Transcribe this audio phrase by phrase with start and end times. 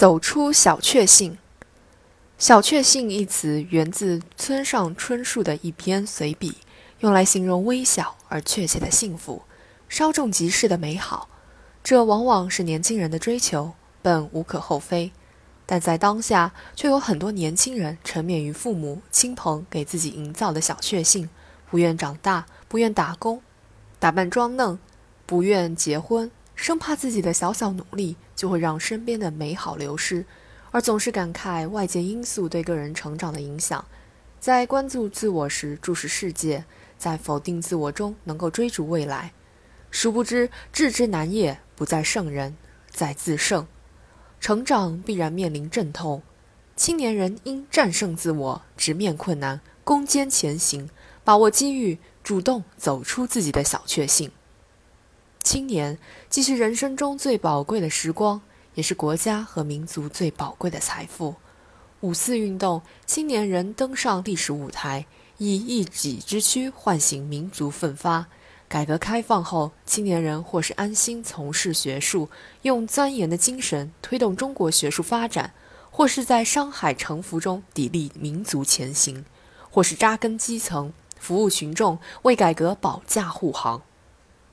[0.00, 1.36] 走出小确幸。
[2.38, 6.56] 小确幸一词源自村上春树的一篇随笔，
[7.00, 9.42] 用来形容微小而确切的幸福，
[9.90, 11.28] 稍纵即逝的美好。
[11.84, 15.12] 这往往是年轻人的追求，本无可厚非。
[15.66, 21.28] 但在当下，却有很多年轻人沉湎于父母亲朋给自己营造的小确幸，
[21.68, 23.42] 不愿长大，不愿打工，
[23.98, 24.78] 打扮装嫩，
[25.26, 26.30] 不愿结婚。
[26.60, 30.26] 生怕自己的小小努力就会让身边的美好流失，
[30.70, 33.82] 而总是感慨外界因素对个人成长的影响，
[34.38, 36.66] 在关注自我时注视世界，
[36.98, 39.32] 在否定自我中能够追逐未来。
[39.90, 42.54] 殊不知，置之难也，不在圣人，
[42.90, 43.66] 在自胜。
[44.38, 46.22] 成长必然面临阵痛，
[46.76, 50.90] 青年人应战胜自我，直面困难，攻坚前行，
[51.24, 54.30] 把握机遇，主动走出自己的小确幸。
[55.42, 58.40] 青年既是人生中最宝贵的时光，
[58.74, 61.34] 也是国家和民族最宝贵的财富。
[62.00, 65.06] 五四运动，青年人登上历史舞台，
[65.38, 68.26] 以一己之躯唤醒民族奋发。
[68.68, 72.28] 改革开放后，青年人或是安心从事学术，
[72.62, 75.50] 用钻研的精神推动中国学术发展；
[75.90, 79.24] 或是在商海沉浮中砥砺民族前行；
[79.70, 83.82] 或是扎根基层，服务群众，为改革保驾护航。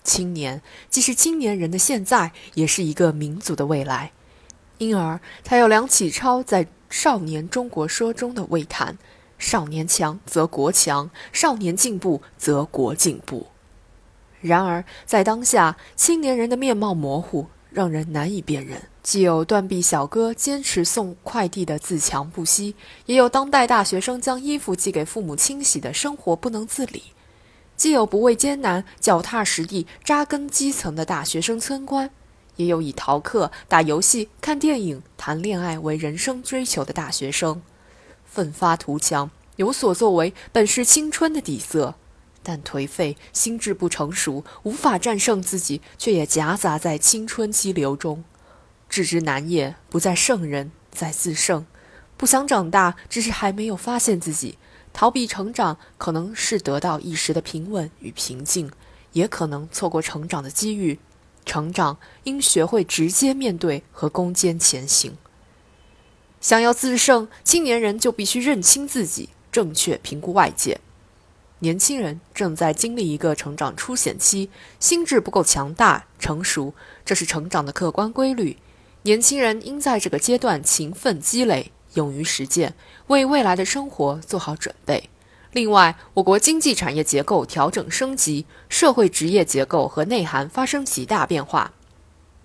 [0.08, 4.14] 青年既是青年人的现在，也是一个民族的未来，
[4.78, 8.98] 因而才有梁启超在《少年中国说》中的喟叹
[9.38, 13.48] ：“少年强则国强，少年进步则国进步。”
[14.40, 18.82] 然而，在当下，青年人的面貌模糊，让人难以辨认。
[19.04, 22.76] 既有断臂小哥坚持送快递的自强不息，
[23.08, 27.04] 也有当代大学生将衣服寄给父母清洗的生活不能自理。
[27.78, 32.10] 既有不畏艰难、脚踏实地扎根基层的大学生村官，
[32.56, 37.62] 也有以逃课、打游戏、看电影、谈恋爱为人生追求的大学生。
[38.26, 41.94] 奋发图强、有所作为，本是青春的底色，
[42.42, 48.24] 但颓废、心智不成熟、无法战胜自己，却也夹杂在青春激流中。
[48.90, 51.68] 置之难也，不在圣人，在自胜。
[52.18, 54.58] 不想长大，只是还没有发现自己。
[54.98, 58.72] 逃避成长，可能是得到一时的平稳与平静，
[59.14, 60.98] 也可能错过成长的机遇。
[61.46, 65.16] 成长应学会直接面对和攻坚前行。
[66.42, 70.80] 想要自胜，青年人就必须认清自己，正确评估外界。
[71.60, 74.50] 年轻人正在经历一个成长初显期，
[74.80, 76.74] 心智不够强大成熟，
[77.06, 78.58] 这是成长的客观规律。
[79.04, 81.72] 年轻人应在这个阶段勤奋积累。
[81.98, 82.74] 勇于实践，
[83.08, 85.10] 为未来的生活做好准备。
[85.52, 91.74] 另外，我国经济产业结构调整升级，社会职业结构和内涵发生极大变化，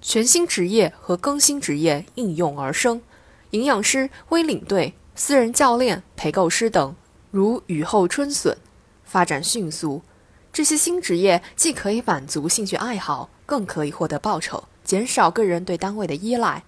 [0.01, 3.03] 全新职业和更新职业应运而生。
[3.51, 6.97] 营养师、微领队、私人教练、陪购师等
[7.31, 8.57] 如雨后春笋，
[9.05, 10.03] 发展迅速。
[10.51, 16.63] 这些新职业既可以满足兴趣爱好，更可以获得报酬，减少个人对单位的依赖。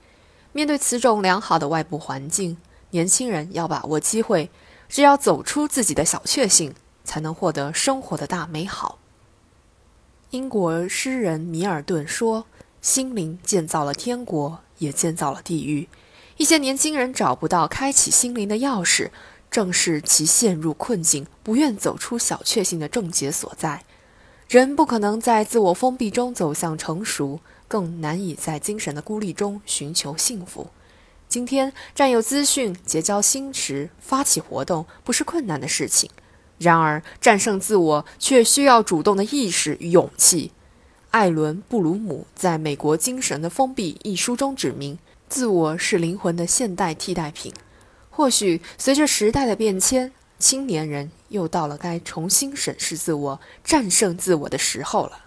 [0.53, 2.57] 面对此种良好的外部环境，
[2.95, 4.53] 年轻人要把握机会，
[4.89, 6.73] 只要走出自己的小确幸，
[7.03, 9.01] 才能获得生活的大美好。
[10.31, 12.47] 英国诗人米尔顿说
[12.81, 15.89] ：“心灵建造了天国，也建造了地狱。”
[16.39, 19.11] 一些年轻人找不到开启心灵的钥匙，
[19.51, 23.83] 正是其陷入困境、不愿走出小确幸的症结所在。
[24.49, 27.41] 人不可能在自我封闭中走向成熟。
[27.67, 30.69] 更难以在精神的孤立中寻求幸福。
[31.35, 36.09] 今天占有资讯、结交新识、发起活动，不是困难的事情。
[36.59, 40.53] 然而，战胜自我却需要主动的意识与勇气。
[41.11, 44.97] 艾伦·布鲁姆在《美国精神的封闭》一书中指明，
[45.29, 47.53] 自我是灵魂的现代替代品。
[48.11, 55.24] 或许随着时代的变迁，青年人又到了该重新审视自我、战胜自我的时候了。